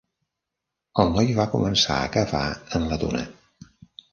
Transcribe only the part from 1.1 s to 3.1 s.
noi va començar a cavar en la